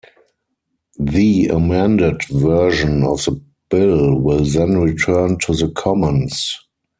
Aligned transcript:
The 0.99 1.45
amended 1.49 2.23
version 2.27 3.03
of 3.03 3.23
the 3.23 3.39
bill 3.69 4.15
will 4.19 4.43
then 4.43 4.79
return 4.79 5.37
to 5.41 5.53
the 5.53 5.67
Commons. 5.73 6.59